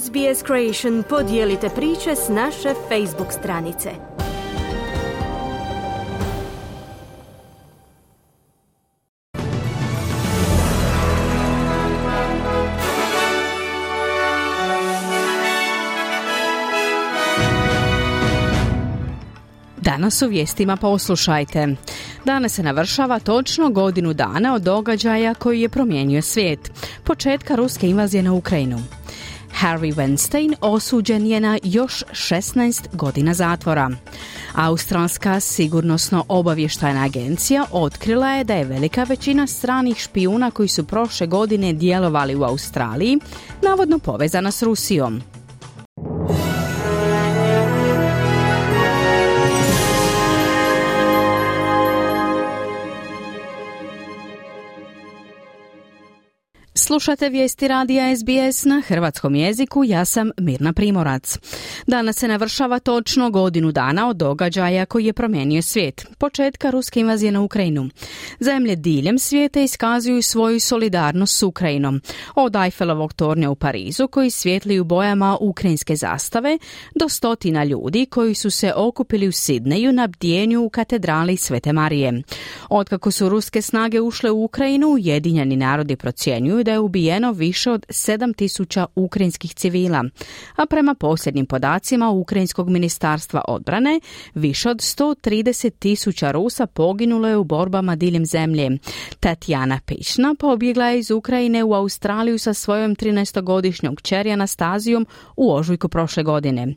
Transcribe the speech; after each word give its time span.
SBS 0.00 0.44
Creation 0.46 1.02
podijelite 1.08 1.68
priče 1.68 2.16
s 2.16 2.28
naše 2.28 2.74
Facebook 2.88 3.32
stranice. 3.32 3.90
Danas 19.76 20.22
u 20.22 20.28
vijestima 20.28 20.76
poslušajte. 20.76 21.76
Danas 22.24 22.52
se 22.52 22.62
navršava 22.62 23.18
točno 23.18 23.70
godinu 23.70 24.12
dana 24.12 24.54
od 24.54 24.62
događaja 24.62 25.34
koji 25.34 25.60
je 25.60 25.68
promijenio 25.68 26.22
svijet, 26.22 26.72
početka 27.04 27.54
ruske 27.54 27.88
invazije 27.88 28.22
na 28.22 28.32
Ukrajinu. 28.32 29.01
Harry 29.62 29.94
Weinstein 29.94 30.54
osuđen 30.60 31.26
je 31.26 31.40
na 31.40 31.58
još 31.62 32.04
16 32.10 32.96
godina 32.96 33.34
zatvora. 33.34 33.90
Australska 34.54 35.40
sigurnosno 35.40 36.24
obavještajna 36.28 37.04
agencija 37.04 37.64
otkrila 37.72 38.28
je 38.28 38.44
da 38.44 38.54
je 38.54 38.64
velika 38.64 39.04
većina 39.04 39.46
stranih 39.46 39.96
špijuna 39.96 40.50
koji 40.50 40.68
su 40.68 40.84
prošle 40.84 41.26
godine 41.26 41.72
djelovali 41.72 42.34
u 42.34 42.42
Australiji 42.42 43.18
navodno 43.62 43.98
povezana 43.98 44.50
s 44.50 44.62
Rusijom. 44.62 45.22
Slušate 56.84 57.28
vijesti 57.28 57.68
radija 57.68 58.16
SBS 58.16 58.64
na 58.64 58.82
hrvatskom 58.86 59.34
jeziku, 59.34 59.84
ja 59.84 60.04
sam 60.04 60.30
Mirna 60.38 60.72
Primorac. 60.72 61.38
Danas 61.86 62.16
se 62.16 62.28
navršava 62.28 62.78
točno 62.78 63.30
godinu 63.30 63.72
dana 63.72 64.08
od 64.08 64.16
događaja 64.16 64.86
koji 64.86 65.06
je 65.06 65.12
promijenio 65.12 65.62
svijet, 65.62 66.06
početka 66.18 66.70
ruske 66.70 67.00
invazije 67.00 67.32
na 67.32 67.40
Ukrajinu. 67.40 67.88
Zemlje 68.40 68.76
diljem 68.76 69.18
svijeta 69.18 69.60
iskazuju 69.60 70.22
svoju 70.22 70.60
solidarnost 70.60 71.38
s 71.38 71.42
Ukrajinom, 71.42 72.00
od 72.34 72.56
Eiffelovog 72.56 73.12
tornja 73.12 73.50
u 73.50 73.54
Parizu 73.54 74.08
koji 74.08 74.30
svijetli 74.30 74.80
u 74.80 74.84
bojama 74.84 75.36
ukrajinske 75.40 75.96
zastave, 75.96 76.58
do 76.94 77.08
stotina 77.08 77.64
ljudi 77.64 78.06
koji 78.06 78.34
su 78.34 78.50
se 78.50 78.72
okupili 78.76 79.28
u 79.28 79.32
Sidneju 79.32 79.92
na 79.92 80.06
bdjenju 80.06 80.62
u 80.62 80.70
katedrali 80.70 81.36
Svete 81.36 81.72
Marije. 81.72 82.22
Otkako 82.68 83.10
su 83.10 83.28
ruske 83.28 83.62
snage 83.62 84.00
ušle 84.00 84.30
u 84.30 84.44
Ukrajinu, 84.44 84.88
Ujedinjeni 84.88 85.56
narodi 85.56 85.96
procjenjuju 85.96 86.64
da 86.64 86.71
je 86.72 86.78
ubijeno 86.78 87.32
više 87.32 87.70
od 87.70 87.86
7000 87.88 88.86
ukrajinskih 88.94 89.54
civila, 89.54 90.04
a 90.56 90.66
prema 90.66 90.94
posljednjim 90.94 91.46
podacima 91.46 92.10
Ukrajinskog 92.10 92.70
ministarstva 92.70 93.42
odbrane 93.48 94.00
više 94.34 94.70
od 94.70 94.76
130 94.76 95.70
tisuća 95.78 96.30
Rusa 96.30 96.66
poginulo 96.66 97.28
je 97.28 97.36
u 97.36 97.44
borbama 97.44 97.96
diljem 97.96 98.26
zemlje. 98.26 98.70
Tatjana 99.20 99.80
Pišna 99.86 100.34
pobjegla 100.38 100.88
je 100.88 100.98
iz 100.98 101.10
Ukrajine 101.10 101.64
u 101.64 101.74
Australiju 101.74 102.38
sa 102.38 102.54
svojom 102.54 102.96
13-godišnjom 102.96 103.96
kćeri 103.96 104.32
Anastazijom 104.32 105.06
u 105.36 105.54
ožujku 105.54 105.88
prošle 105.88 106.22
godine. 106.22 106.74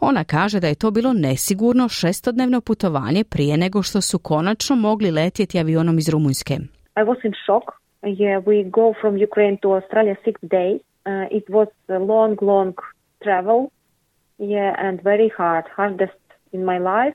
Ona 0.00 0.24
kaže 0.24 0.60
da 0.60 0.68
je 0.68 0.74
to 0.74 0.90
bilo 0.90 1.12
nesigurno 1.12 1.88
šestodnevno 1.88 2.60
putovanje 2.60 3.24
prije 3.24 3.56
nego 3.56 3.82
što 3.82 4.00
su 4.00 4.18
konačno 4.18 4.76
mogli 4.76 5.10
letjeti 5.10 5.60
avionom 5.60 5.98
iz 5.98 6.08
Rumunjske. 6.08 6.54
I 6.96 7.02
was 7.04 7.20
in 7.24 7.32
shock 7.44 7.85
yeah, 8.06 8.38
we 8.38 8.62
go 8.62 8.94
from 9.00 9.16
Ukraine 9.16 9.58
to 9.62 9.74
Australia 9.74 10.16
six 10.24 10.40
days. 10.40 10.80
Uh, 11.04 11.26
it 11.30 11.48
was 11.48 11.68
a 11.88 11.98
long, 11.98 12.36
long 12.40 12.74
travel, 13.22 13.72
yeah, 14.38 14.74
and 14.78 15.02
very 15.02 15.28
hard, 15.28 15.64
hardest 15.74 16.12
in 16.52 16.64
my 16.64 16.78
life. 16.78 17.14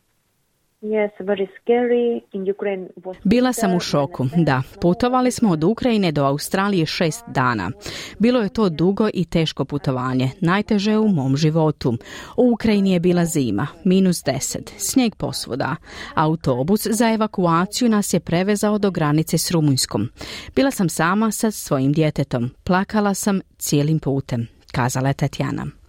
Bila 3.24 3.54
sam 3.54 3.76
u 3.76 3.80
šoku, 3.80 4.28
da. 4.38 4.62
Putovali 4.82 5.32
smo 5.32 5.52
od 5.52 5.64
Ukrajine 5.64 6.12
do 6.12 6.26
Australije 6.26 6.86
šest 6.86 7.24
dana. 7.28 7.72
Bilo 8.20 8.42
je 8.42 8.50
to 8.50 8.70
dugo 8.70 9.10
i 9.14 9.26
teško 9.26 9.66
putovanje, 9.66 10.30
najteže 10.40 10.98
u 10.98 11.08
mom 11.08 11.38
životu. 11.38 11.98
U 12.38 12.52
Ukrajini 12.54 12.92
je 12.92 13.00
bila 13.00 13.26
zima, 13.26 13.68
minus 13.86 14.24
deset, 14.26 14.74
snijeg 14.78 15.16
posvuda. 15.16 15.76
Autobus 16.16 16.88
za 16.88 17.14
evakuaciju 17.14 17.90
nas 17.90 18.14
je 18.14 18.20
prevezao 18.20 18.78
do 18.78 18.92
granice 18.92 19.38
s 19.38 19.52
Rumunjskom. 19.52 20.10
Bila 20.56 20.72
sam 20.72 20.90
sama 20.90 21.32
sa 21.32 21.52
svojim 21.52 21.94
djetetom. 21.94 22.50
Plakala 22.64 23.14
sam 23.14 23.40
cijelim 23.58 24.00
putem, 24.00 24.48
kazala 24.72 25.08
je 25.08 25.14
Tatjana. 25.14 25.81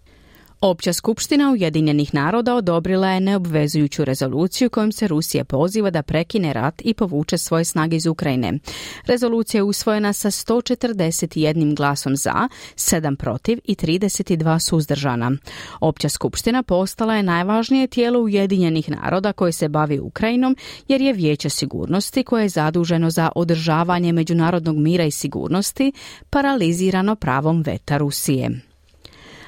Opća 0.65 0.93
skupština 0.93 1.51
Ujedinjenih 1.51 2.15
naroda 2.15 2.55
odobrila 2.55 3.09
je 3.09 3.21
neobvezujuću 3.21 4.05
rezoluciju 4.05 4.71
kojom 4.71 4.93
se 4.93 5.09
Rusija 5.09 5.45
poziva 5.45 5.91
da 5.91 6.03
prekine 6.03 6.53
rat 6.53 6.83
i 6.85 6.95
povuče 6.95 7.39
svoje 7.39 7.65
snage 7.65 7.97
iz 7.97 8.07
Ukrajine. 8.07 8.59
Rezolucija 9.07 9.59
je 9.59 9.63
usvojena 9.63 10.13
sa 10.13 10.31
141 10.31 11.77
glasom 11.77 12.17
za, 12.17 12.49
7 12.75 13.17
protiv 13.17 13.59
i 13.65 13.75
32 13.75 14.59
suzdržana. 14.59 15.33
Opća 15.81 16.09
skupština 16.09 16.63
postala 16.63 17.17
je 17.17 17.23
najvažnije 17.23 17.87
tijelo 17.87 18.21
Ujedinjenih 18.21 18.91
naroda 18.91 19.33
koje 19.33 19.53
se 19.53 19.69
bavi 19.69 20.01
Ukrajinom 20.01 20.57
jer 20.89 21.01
je 21.01 21.13
vijeće 21.13 21.49
sigurnosti 21.49 22.25
koje 22.25 22.43
je 22.43 22.49
zaduženo 22.49 23.11
za 23.11 23.31
održavanje 23.35 24.13
međunarodnog 24.13 24.77
mira 24.77 25.05
i 25.05 25.11
sigurnosti 25.11 25.93
paralizirano 26.31 27.17
pravom 27.17 27.63
veta 27.63 27.97
Rusije. 27.97 28.72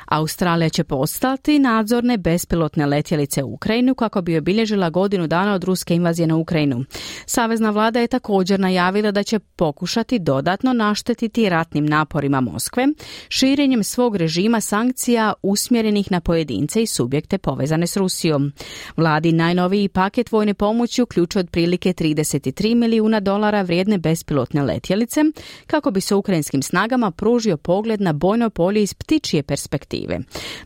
Australija 0.07 0.69
će 0.69 0.85
postati 0.85 1.59
nadzorne 1.59 2.19
bespilotne 2.19 2.87
letjelice 2.87 3.43
u 3.43 3.55
Ukrajinu 3.55 3.95
kako 3.95 4.23
bi 4.23 4.39
obilježila 4.39 4.91
godinu 4.91 5.27
dana 5.27 5.55
od 5.55 5.65
ruske 5.65 5.95
invazije 5.95 6.27
na 6.27 6.37
Ukrajinu. 6.37 6.85
Savezna 7.27 7.71
vlada 7.71 8.01
je 8.01 8.07
također 8.07 8.61
najavila 8.61 9.11
da 9.11 9.23
će 9.23 9.39
pokušati 9.39 10.19
dodatno 10.19 10.73
naštetiti 10.73 11.49
ratnim 11.49 11.87
naporima 11.87 12.41
Moskve 12.41 12.87
širenjem 13.29 13.85
svog 13.85 14.17
režima 14.17 14.61
sankcija 14.61 15.33
usmjerenih 15.43 16.13
na 16.13 16.21
pojedince 16.21 16.83
i 16.83 16.87
subjekte 16.87 17.39
povezane 17.39 17.87
s 17.87 17.97
Rusijom. 17.97 18.53
Vladi 18.97 19.33
najnoviji 19.33 19.89
paket 19.89 20.33
vojne 20.33 20.55
pomoći 20.55 21.03
uključuje 21.03 21.41
otprilike 21.41 21.93
33 21.93 22.75
milijuna 22.75 23.21
dolara 23.21 23.63
vrijedne 23.63 23.99
bespilotne 23.99 24.63
letjelice 24.63 25.21
kako 25.67 25.91
bi 25.91 26.01
se 26.01 26.15
ukrajinskim 26.15 26.63
snagama 26.63 27.11
pružio 27.11 27.57
pogled 27.57 28.01
na 28.01 28.13
bojno 28.13 28.51
polje 28.51 28.83
iz 28.83 28.95
ptičije 28.95 29.43
perspektive 29.43 29.94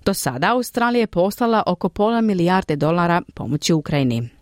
do 0.04 0.14
sada 0.14 0.52
Australija 0.52 1.00
je 1.00 1.06
poslala 1.06 1.62
oko 1.66 1.88
pola 1.88 2.20
milijarde 2.20 2.76
dolara 2.76 3.22
pomoći 3.34 3.72
Ukrajini. 3.72 4.37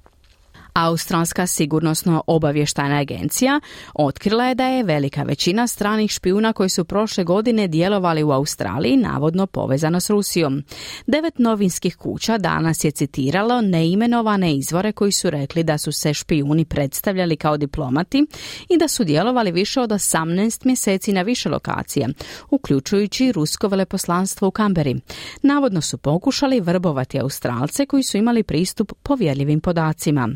Australska 0.76 1.46
sigurnosno 1.46 2.22
obavještajna 2.26 2.96
agencija 2.96 3.60
otkrila 3.94 4.44
je 4.44 4.54
da 4.54 4.66
je 4.66 4.82
velika 4.82 5.22
većina 5.22 5.66
stranih 5.66 6.10
špijuna 6.10 6.52
koji 6.52 6.68
su 6.68 6.84
prošle 6.84 7.24
godine 7.24 7.68
djelovali 7.68 8.22
u 8.22 8.30
Australiji 8.30 8.96
navodno 8.96 9.46
povezano 9.46 10.00
s 10.00 10.10
Rusijom. 10.10 10.62
Devet 11.06 11.38
novinskih 11.38 11.96
kuća 11.96 12.38
danas 12.38 12.84
je 12.84 12.90
citiralo 12.90 13.60
neimenovane 13.60 14.56
izvore 14.56 14.92
koji 14.92 15.12
su 15.12 15.30
rekli 15.30 15.62
da 15.62 15.78
su 15.78 15.92
se 15.92 16.14
špijuni 16.14 16.64
predstavljali 16.64 17.36
kao 17.36 17.56
diplomati 17.56 18.26
i 18.68 18.78
da 18.78 18.88
su 18.88 19.04
djelovali 19.04 19.52
više 19.52 19.80
od 19.80 19.90
18 19.90 20.66
mjeseci 20.66 21.12
na 21.12 21.22
više 21.22 21.48
lokacija, 21.48 22.08
uključujući 22.50 23.32
rusko 23.32 23.68
veleposlanstvo 23.68 24.48
u 24.48 24.50
Kamberi. 24.50 24.96
Navodno 25.42 25.80
su 25.80 25.98
pokušali 25.98 26.60
vrbovati 26.60 27.20
Australce 27.20 27.86
koji 27.86 28.02
su 28.02 28.16
imali 28.16 28.42
pristup 28.42 28.92
povjerljivim 29.02 29.60
podacima. 29.60 30.28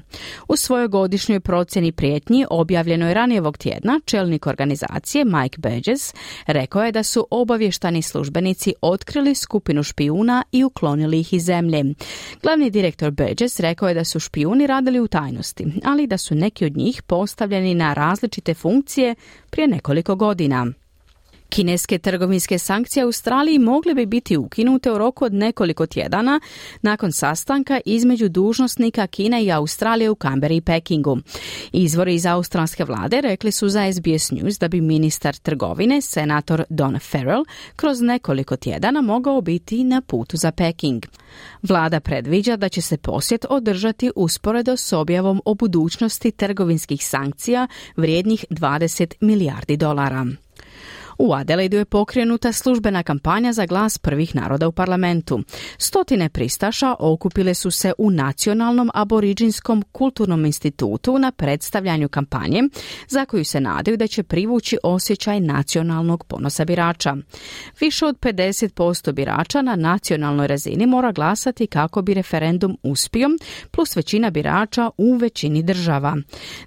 U 0.48 0.56
svojoj 0.56 0.88
godišnjoj 0.88 1.40
procjeni 1.40 1.92
prijetnji 1.92 2.46
objavljenoj 2.50 3.14
ranijevog 3.14 3.58
tjedna 3.58 4.00
čelnik 4.04 4.46
organizacije 4.46 5.24
Mike 5.24 5.58
Burgess 5.58 6.14
rekao 6.46 6.82
je 6.82 6.92
da 6.92 7.02
su 7.02 7.26
obavještani 7.30 8.02
službenici 8.02 8.74
otkrili 8.80 9.34
skupinu 9.34 9.82
špijuna 9.82 10.44
i 10.52 10.64
uklonili 10.64 11.20
ih 11.20 11.32
iz 11.32 11.44
zemlje. 11.44 11.84
Glavni 12.42 12.70
direktor 12.70 13.10
Burgess 13.10 13.60
rekao 13.60 13.88
je 13.88 13.94
da 13.94 14.04
su 14.04 14.20
špijuni 14.20 14.66
radili 14.66 15.00
u 15.00 15.08
tajnosti, 15.08 15.66
ali 15.84 16.06
da 16.06 16.18
su 16.18 16.34
neki 16.34 16.64
od 16.64 16.76
njih 16.76 17.02
postavljeni 17.02 17.74
na 17.74 17.94
različite 17.94 18.54
funkcije 18.54 19.14
prije 19.50 19.68
nekoliko 19.68 20.14
godina. 20.14 20.66
Kineske 21.50 21.98
trgovinske 21.98 22.58
sankcije 22.58 23.04
Australiji 23.04 23.58
mogle 23.58 23.94
bi 23.94 24.06
biti 24.06 24.36
ukinute 24.36 24.92
u 24.92 24.98
roku 24.98 25.24
od 25.24 25.34
nekoliko 25.34 25.86
tjedana 25.86 26.40
nakon 26.82 27.12
sastanka 27.12 27.80
između 27.84 28.28
dužnosnika 28.28 29.06
Kine 29.06 29.44
i 29.44 29.52
Australije 29.52 30.10
u 30.10 30.14
Kamberi 30.14 30.56
i 30.56 30.60
Pekingu. 30.60 31.18
Izvori 31.72 32.14
iz 32.14 32.26
australske 32.26 32.84
vlade 32.84 33.20
rekli 33.20 33.52
su 33.52 33.68
za 33.68 33.92
SBS 33.92 34.30
News 34.30 34.58
da 34.58 34.68
bi 34.68 34.80
ministar 34.80 35.36
trgovine, 35.36 36.00
senator 36.00 36.64
Don 36.68 36.98
Farrell, 36.98 37.44
kroz 37.76 38.00
nekoliko 38.00 38.56
tjedana 38.56 39.00
mogao 39.00 39.40
biti 39.40 39.84
na 39.84 40.00
putu 40.00 40.36
za 40.36 40.52
Peking. 40.52 41.06
Vlada 41.62 42.00
predviđa 42.00 42.56
da 42.56 42.68
će 42.68 42.82
se 42.82 42.96
posjet 42.96 43.46
održati 43.50 44.10
usporedo 44.16 44.76
s 44.76 44.92
objavom 44.92 45.42
o 45.44 45.54
budućnosti 45.54 46.30
trgovinskih 46.30 47.06
sankcija 47.06 47.66
vrijednih 47.96 48.44
20 48.50 49.14
milijardi 49.20 49.76
dolara. 49.76 50.26
U 51.22 51.34
Adelaidu 51.34 51.76
je 51.76 51.84
pokrenuta 51.84 52.52
službena 52.52 53.02
kampanja 53.02 53.52
za 53.52 53.66
glas 53.66 53.98
prvih 53.98 54.34
naroda 54.34 54.68
u 54.68 54.72
parlamentu. 54.72 55.40
Stotine 55.78 56.28
pristaša 56.28 56.94
okupile 56.98 57.54
su 57.54 57.70
se 57.70 57.92
u 57.98 58.10
Nacionalnom 58.10 58.90
aboriđinskom 58.94 59.84
kulturnom 59.92 60.46
institutu 60.46 61.18
na 61.18 61.32
predstavljanju 61.32 62.08
kampanje 62.08 62.62
za 63.08 63.24
koju 63.24 63.44
se 63.44 63.60
nadaju 63.60 63.96
da 63.96 64.06
će 64.06 64.22
privući 64.22 64.78
osjećaj 64.82 65.40
nacionalnog 65.40 66.24
ponosa 66.24 66.64
birača. 66.64 67.16
Više 67.80 68.06
od 68.06 68.18
50% 68.18 69.12
birača 69.12 69.62
na 69.62 69.76
nacionalnoj 69.76 70.46
razini 70.46 70.86
mora 70.86 71.12
glasati 71.12 71.66
kako 71.66 72.02
bi 72.02 72.14
referendum 72.14 72.78
uspio, 72.82 73.28
plus 73.70 73.96
većina 73.96 74.30
birača 74.30 74.90
u 74.98 75.16
većini 75.16 75.62
država. 75.62 76.16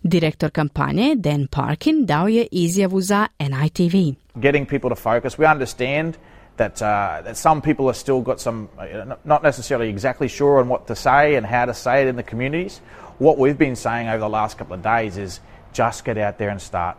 Direktor 0.04 0.52
kampanje 0.52 1.16
Dan 1.16 1.48
Parkin 1.48 2.06
dao 2.06 2.28
je 2.28 2.48
izjavu 2.52 3.02
za 3.02 3.28
NITV. 3.40 4.23
Getting 4.40 4.66
people 4.66 4.90
to 4.90 4.96
focus. 4.96 5.38
We 5.38 5.46
understand 5.46 6.18
that, 6.58 6.82
uh, 6.82 7.22
that 7.24 7.38
some 7.38 7.62
people 7.62 7.88
have 7.88 7.98
still 7.98 8.22
got 8.22 8.40
some, 8.40 8.70
uh, 8.78 9.16
not 9.24 9.44
necessarily 9.44 9.90
exactly 9.90 10.28
sure 10.28 10.60
on 10.60 10.70
what 10.70 10.88
to 10.88 10.96
say 10.96 11.36
and 11.36 11.46
how 11.46 11.66
to 11.66 11.74
say 11.74 12.02
it 12.04 12.08
in 12.08 12.16
the 12.16 12.24
communities. 12.24 12.80
What 13.20 13.38
we've 13.38 13.58
been 13.58 13.76
saying 13.76 14.08
over 14.08 14.20
the 14.20 14.30
last 14.30 14.58
couple 14.58 14.74
of 14.74 14.82
days 14.82 15.18
is 15.18 15.40
just 15.72 16.06
get 16.06 16.18
out 16.18 16.38
there 16.38 16.50
and 16.50 16.62
start. 16.62 16.98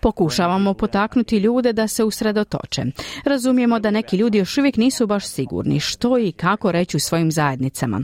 Pokušavamo 0.00 0.74
potaknuti 0.74 1.36
ljude 1.36 1.72
da 1.72 1.88
se 1.88 2.04
usredotoče. 2.04 2.82
Razumijemo 3.24 3.78
da 3.78 3.90
neki 3.90 4.16
ljudi 4.16 4.38
još 4.38 4.58
uvijek 4.58 4.76
nisu 4.76 5.06
baš 5.06 5.26
sigurni 5.26 5.80
što 5.80 6.18
i 6.18 6.32
kako 6.32 6.72
reći 6.72 6.96
u 6.96 7.00
svojim 7.00 7.32
zajednicama. 7.32 8.00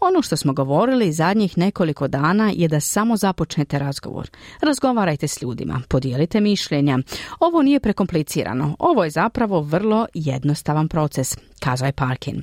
Ono 0.00 0.22
što 0.22 0.36
smo 0.36 0.52
govorili 0.52 1.12
zadnjih 1.12 1.58
nekoliko 1.58 2.08
dana 2.08 2.52
je 2.54 2.68
da 2.68 2.80
samo 2.80 3.16
započnete 3.16 3.78
razgovor. 3.78 4.30
Razgovarajte 4.60 5.28
s 5.28 5.42
ljudima, 5.42 5.80
podijelite 5.88 6.40
mišljenja. 6.40 6.98
Ovo 7.40 7.62
nije 7.62 7.80
prekomplicirano, 7.80 8.76
ovo 8.78 9.04
je 9.04 9.10
zapravo 9.10 9.60
vrlo 9.60 10.06
jednostavan 10.14 10.88
proces 10.88 11.36
kazao 11.60 11.86
je 11.86 11.92
Parkin. 11.92 12.42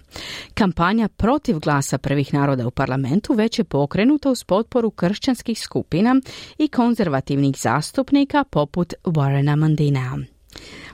Kampanja 0.53 1.07
protiv 1.07 1.59
glasa 1.59 1.97
prvih 1.97 2.33
naroda 2.33 2.67
u 2.67 2.71
parlamentu 2.71 3.33
već 3.33 3.59
je 3.59 3.63
pokrenuta 3.63 4.29
uz 4.29 4.43
potporu 4.43 4.91
kršćanskih 4.91 5.59
skupina 5.59 6.21
i 6.57 6.67
konzervativnih 6.67 7.55
zastupnika 7.57 8.43
poput 8.43 8.93
Warrena 9.03 9.55
Mandina. 9.55 10.17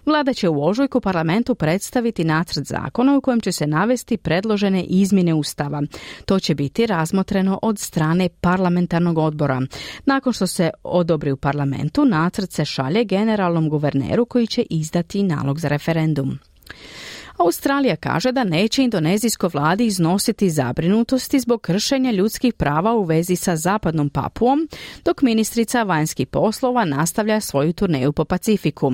Vlada 0.06 0.33
će 0.33 0.50
u 0.50 0.68
ožujku 0.68 1.01
parlamentu 1.01 1.56
predstaviti 1.56 2.24
nacrt 2.24 2.68
zakona 2.68 3.18
u 3.18 3.21
kojem 3.21 3.42
će 3.42 3.51
se 3.51 3.68
navesti 3.68 4.18
predložene 4.18 4.83
izmjene 4.83 5.33
Ustava. 5.33 5.81
To 6.25 6.39
će 6.39 6.56
biti 6.56 6.86
razmotreno 6.86 7.60
od 7.62 7.80
strane 7.80 8.30
parlamentarnog 8.42 9.18
odbora. 9.18 9.62
Nakon 10.06 10.33
što 10.33 10.48
se 10.48 10.69
odobri 10.83 11.31
u 11.31 11.38
parlamentu, 11.38 12.06
nacrt 12.06 12.51
se 12.51 12.65
šalje 12.65 13.04
generalnom 13.04 13.69
guverneru 13.69 14.25
koji 14.25 14.48
će 14.48 14.65
izdati 14.69 15.24
nalog 15.24 15.60
za 15.60 15.68
referendum. 15.68 16.39
Australija 17.39 17.95
kaže 17.95 18.31
da 18.31 18.44
neće 18.44 18.83
indonezijskoj 18.83 19.50
vladi 19.53 19.86
iznositi 19.86 20.50
zabrinutosti 20.50 21.39
zbog 21.39 21.62
kršenja 21.62 22.12
ljudskih 22.12 22.53
prava 22.53 22.94
u 22.94 23.03
vezi 23.03 23.36
sa 23.36 23.56
zapadnom 23.56 24.09
Papuom, 24.09 24.68
dok 25.06 25.21
ministrica 25.21 25.83
vanjskih 25.83 26.27
poslova 26.27 26.86
nastavlja 26.86 27.41
svoju 27.41 27.74
turneju 27.74 28.12
po 28.12 28.25
Pacifiku. 28.25 28.91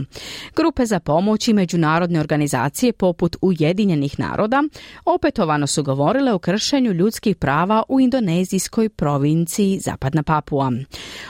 Grupe 0.56 0.86
za 0.86 1.00
pomoć 1.00 1.48
i 1.48 1.54
međunarodne 1.54 2.20
organizacije 2.20 2.94
poput 2.94 3.36
Ujedinjenih 3.42 4.20
naroda 4.20 4.64
opetovano 5.06 5.68
su 5.68 5.84
govorile 5.84 6.34
o 6.34 6.40
kršenju 6.40 6.92
ljudskih 6.92 7.36
prava 7.36 7.84
u 7.90 8.00
indonezijskoj 8.00 8.90
provinciji 8.90 9.80
Zapadna 9.80 10.24
Papua. 10.24 10.72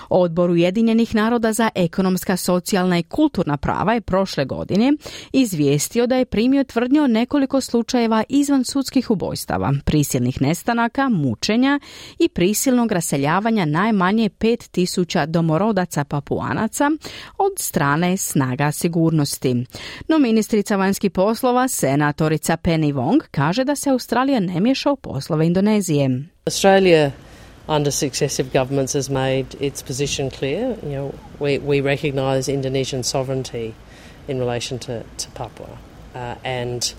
Odbor 0.10 0.50
Ujedinjenih 0.50 1.16
naroda 1.16 1.54
za 1.54 1.70
ekonomska, 1.76 2.38
socijalna 2.38 3.00
i 3.00 3.04
kulturna 3.04 3.58
prava 3.58 3.94
je 3.94 4.02
prošle 4.02 4.46
godine 4.46 4.94
izvijestio 5.34 6.08
da 6.08 6.16
je 6.16 6.26
primio 6.26 6.64
tvrdnju 6.64 7.05
nekoliko 7.08 7.62
slučajeva 7.62 8.24
izvan 8.30 8.64
sudskih 8.64 9.12
ubojstava, 9.12 9.74
prisilnih 9.86 10.42
nestanaka, 10.42 11.10
mučenja 11.10 11.80
i 12.20 12.30
prisilnog 12.30 12.92
raseljavanja 12.92 13.66
najmanje 13.66 14.30
5000 14.30 15.26
domorodaca 15.26 16.04
papuanaca 16.04 16.92
od 17.38 17.52
strane 17.60 18.18
snaga 18.18 18.72
sigurnosti. 18.72 19.66
No 20.08 20.20
ministrica 20.20 20.76
vanjskih 20.76 21.12
poslova, 21.12 21.68
senatorica 21.68 22.58
Penny 22.58 22.94
Wong, 22.94 23.20
kaže 23.32 23.64
da 23.64 23.76
se 23.76 23.90
Australija 23.90 24.40
ne 24.40 24.60
miješa 24.60 24.92
u 24.92 24.96
poslove 24.96 25.48
Indonezije. 25.48 26.24
Australia 26.46 27.12
under 27.68 27.92
successive 27.92 28.50
governments 28.54 28.94
has 28.94 29.10
made 29.10 29.46
its 29.60 29.82
position 29.82 30.30
clear. 30.30 30.76
You 30.84 30.90
know, 30.90 31.14
we, 31.40 31.60
we 31.60 31.82
recognize 31.82 32.54
Indonesian 32.54 33.04
sovereignty 33.04 33.74
in 34.28 34.40
relation 34.40 34.80
to, 34.80 35.04
to 35.18 35.30
Papua. 35.34 35.78
Uh, 36.16 36.36
and 36.44 36.94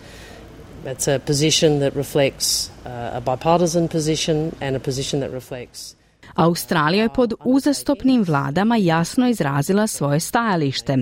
it's 0.85 1.09
a 1.09 1.19
position 1.19 1.81
that 1.81 1.97
reflects 1.97 2.71
uh, 2.85 3.11
a 3.15 3.21
bipartisan 3.21 3.89
position 3.89 4.55
and 4.61 4.77
a 4.77 4.79
position 4.79 5.21
that 5.21 5.33
reflects 5.33 5.97
Australija 6.37 7.03
je 7.03 7.09
pod 7.09 7.35
uzastopnim 7.45 8.23
vladama 8.23 8.77
jasno 8.77 9.29
izrazila 9.29 9.87
svoje 9.87 10.21
stajalište. 10.21 10.97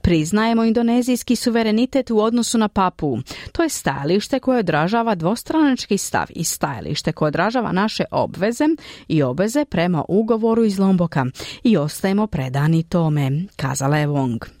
Priznajemo 0.00 0.64
indonezijski 0.64 1.36
suverenitet 1.36 2.10
u 2.10 2.18
odnosu 2.18 2.58
na 2.58 2.68
Papu. 2.68 3.18
To 3.52 3.62
je 3.62 3.68
stajalište 3.68 4.40
koje 4.40 4.58
odražava 4.58 5.14
dvostranački 5.14 5.98
stav 5.98 6.26
i 6.30 6.44
stajalište 6.44 7.12
koje 7.12 7.28
odražava 7.28 7.72
naše 7.72 8.04
obveze 8.10 8.64
i 9.08 9.22
obveze 9.22 9.64
prema 9.64 10.04
ugovoru 10.08 10.64
iz 10.64 10.78
Lomboka 10.78 11.26
i 11.62 11.76
ostajemo 11.76 12.26
predani 12.26 12.82
tome, 12.82 13.42
kazala 13.56 13.96
je 13.96 14.08
Wong. 14.08 14.59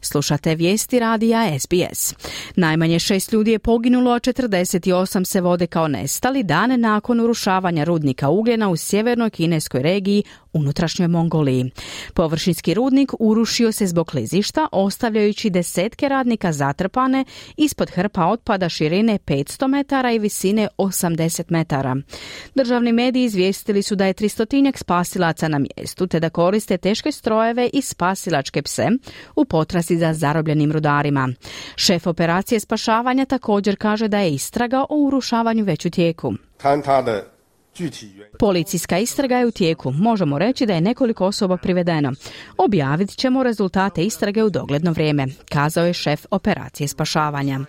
Slušate 0.00 0.54
vijesti 0.54 0.98
radija 0.98 1.58
SBS. 1.58 2.14
Najmanje 2.56 2.98
šest 2.98 3.32
ljudi 3.32 3.50
je 3.50 3.58
poginulo, 3.58 4.10
a 4.10 4.20
48 4.20 5.24
se 5.24 5.40
vode 5.40 5.66
kao 5.66 5.88
nestali 5.88 6.42
dane 6.42 6.76
nakon 6.76 7.20
urušavanja 7.20 7.84
rudnika 7.84 8.28
ugljena 8.28 8.68
u 8.68 8.76
sjevernoj 8.76 9.30
kineskoj 9.30 9.82
regiji 9.82 10.24
unutrašnjoj 10.58 11.08
Mongoliji. 11.08 11.70
Površinski 12.14 12.74
rudnik 12.74 13.12
urušio 13.18 13.72
se 13.72 13.86
zbog 13.86 14.06
klizišta, 14.06 14.68
ostavljajući 14.72 15.50
desetke 15.50 16.08
radnika 16.08 16.52
zatrpane 16.52 17.24
ispod 17.56 17.90
hrpa 17.90 18.26
otpada 18.26 18.68
širine 18.68 19.18
500 19.18 19.68
metara 19.68 20.12
i 20.12 20.18
visine 20.18 20.68
80 20.78 21.42
metara. 21.48 21.96
Državni 22.54 22.92
mediji 22.92 23.24
izvijestili 23.24 23.82
su 23.82 23.94
da 23.94 24.06
je 24.06 24.12
tristotinjak 24.12 24.78
spasilaca 24.78 25.48
na 25.48 25.58
mjestu, 25.58 26.06
te 26.06 26.20
da 26.20 26.30
koriste 26.30 26.76
teške 26.76 27.12
strojeve 27.12 27.70
i 27.72 27.82
spasilačke 27.82 28.62
pse 28.62 28.88
u 29.36 29.44
potrasi 29.44 29.96
za 29.96 30.14
zarobljenim 30.14 30.72
rudarima. 30.72 31.28
Šef 31.76 32.06
operacije 32.06 32.60
spašavanja 32.60 33.24
također 33.24 33.76
kaže 33.76 34.08
da 34.08 34.18
je 34.18 34.34
istraga 34.34 34.84
o 34.88 34.96
urušavanju 34.96 35.64
već 35.64 35.86
u 35.86 35.90
tijeku. 35.90 36.34
Policijska 38.38 38.98
istraga 38.98 39.36
je 39.36 39.46
u 39.46 39.50
tijeku. 39.50 39.90
Možemo 39.90 40.38
reći 40.38 40.66
da 40.66 40.74
je 40.74 40.80
nekoliko 40.80 41.26
osoba 41.26 41.56
privedeno. 41.56 42.12
Objavit 42.56 43.16
ćemo 43.16 43.42
rezultate 43.42 44.04
istrage 44.04 44.42
u 44.42 44.50
dogledno 44.50 44.92
vrijeme, 44.92 45.26
kazao 45.48 45.86
je 45.86 45.92
šef 45.92 46.26
operacije 46.30 46.88
spašavanja. 46.88 47.60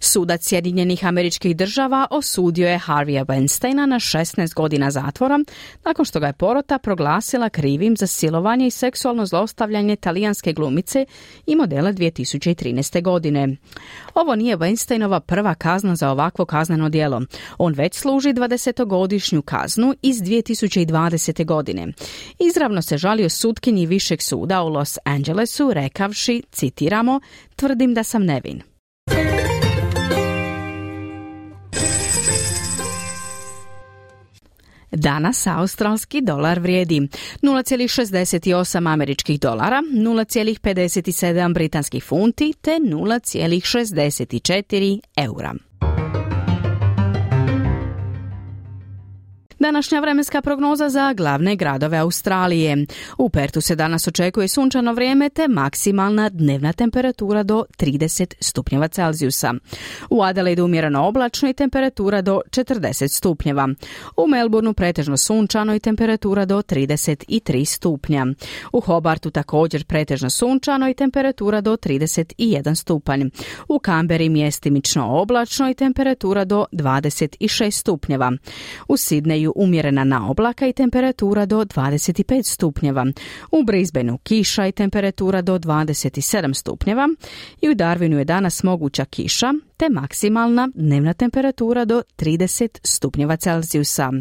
Sudac 0.00 0.48
Sjedinjenih 0.48 1.06
američkih 1.06 1.56
država 1.56 2.06
osudio 2.10 2.68
je 2.68 2.78
Harvija 2.78 3.24
Weinsteina 3.24 3.86
na 3.86 3.96
16 3.96 4.54
godina 4.54 4.90
zatvora 4.90 5.38
nakon 5.84 6.04
što 6.04 6.20
ga 6.20 6.26
je 6.26 6.32
porota 6.32 6.78
proglasila 6.78 7.48
krivim 7.48 7.96
za 7.96 8.06
silovanje 8.06 8.66
i 8.66 8.70
seksualno 8.70 9.26
zlostavljanje 9.26 9.96
talijanske 9.96 10.52
glumice 10.52 11.06
i 11.46 11.56
modela 11.56 11.92
2013. 11.92 13.02
godine. 13.02 13.56
Ovo 14.14 14.36
nije 14.36 14.56
Weinsteinova 14.56 15.20
prva 15.20 15.54
kazna 15.54 15.96
za 15.96 16.10
ovakvo 16.10 16.44
kazneno 16.44 16.88
djelo. 16.88 17.22
On 17.58 17.74
već 17.74 17.94
služi 17.94 18.32
20-godišnju 18.32 19.42
kaznu 19.42 19.94
iz 20.02 20.16
2020. 20.16 21.44
godine. 21.44 21.86
Izravno 22.38 22.82
se 22.82 22.98
žalio 22.98 23.28
sutkinji 23.28 23.86
Višeg 23.86 24.22
suda 24.22 24.62
u 24.62 24.68
Los 24.68 24.98
Angelesu 25.04 25.72
rekavši, 25.72 26.42
citiramo, 26.52 27.20
tvrdim 27.56 27.94
da 27.94 28.04
sam 28.04 28.24
nevin. 28.24 28.77
Danas 34.90 35.46
australski 35.46 36.20
dolar 36.20 36.58
vrijedi 36.58 37.00
0,68 37.42 38.92
američkih 38.92 39.40
dolara, 39.40 39.82
0,57 39.92 41.54
britanskih 41.54 42.04
funti 42.04 42.54
te 42.60 42.70
0,64 42.70 45.00
eura. 45.16 45.54
Današnja 49.58 50.00
vremenska 50.00 50.42
prognoza 50.42 50.88
za 50.88 51.12
glavne 51.12 51.56
gradove 51.56 51.98
Australije. 51.98 52.86
U 53.18 53.30
Pertu 53.30 53.60
se 53.60 53.76
danas 53.76 54.08
očekuje 54.08 54.48
sunčano 54.48 54.92
vrijeme 54.92 55.28
te 55.28 55.48
maksimalna 55.48 56.28
dnevna 56.28 56.72
temperatura 56.72 57.42
do 57.42 57.64
30 57.78 58.34
stupnjeva 58.40 58.88
Celzijusa. 58.88 59.54
U 60.10 60.22
Adelaidu 60.22 60.64
umjereno 60.64 61.06
oblačno 61.06 61.48
i 61.48 61.52
temperatura 61.52 62.22
do 62.22 62.40
40 62.50 63.08
stupnjeva. 63.08 63.68
U 64.16 64.26
Melbourneu 64.26 64.74
pretežno 64.74 65.16
sunčano 65.16 65.74
i 65.74 65.80
temperatura 65.80 66.44
do 66.44 66.62
33 66.62 67.64
stupnja. 67.64 68.26
U 68.72 68.80
Hobartu 68.80 69.30
također 69.30 69.84
pretežno 69.84 70.30
sunčano 70.30 70.88
i 70.88 70.94
temperatura 70.94 71.60
do 71.60 71.76
31 71.76 72.74
stupanj. 72.74 73.22
U 73.68 73.78
Kamberi 73.78 74.28
mjestimično 74.28 75.20
oblačno 75.20 75.70
i 75.70 75.74
temperatura 75.74 76.44
do 76.44 76.64
26 76.72 77.70
stupnjeva. 77.70 78.32
U 78.88 78.96
Sidneju 78.96 79.47
umjerena 79.56 80.04
na 80.04 80.30
oblaka 80.30 80.66
i 80.66 80.72
temperatura 80.72 81.46
do 81.46 81.64
25 81.64 82.42
stupnjeva. 82.42 83.06
U 83.52 83.62
Brisbaneu 83.62 84.18
kiša 84.18 84.66
i 84.66 84.72
temperatura 84.72 85.42
do 85.42 85.58
27 85.58 86.54
stupnjeva. 86.54 87.08
I 87.60 87.68
u 87.68 87.74
Darwinu 87.74 88.18
je 88.18 88.24
danas 88.24 88.62
moguća 88.62 89.04
kiša, 89.04 89.52
te 89.76 89.88
maksimalna 89.88 90.68
dnevna 90.74 91.14
temperatura 91.14 91.84
do 91.84 92.02
30 92.18 92.78
stupnjeva 92.82 93.36
Celzijusa. 93.36 94.12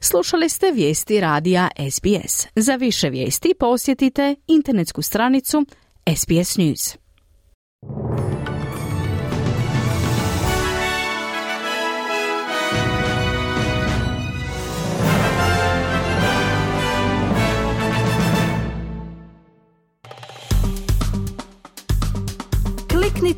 Slušali 0.00 0.48
ste 0.48 0.70
vijesti 0.70 1.20
radija 1.20 1.68
SBS. 1.90 2.46
Za 2.56 2.76
više 2.76 3.10
vijesti 3.10 3.54
posjetite 3.60 4.36
internetsku 4.46 5.02
stranicu 5.02 5.66
SBS 6.16 6.56
News. 6.56 7.03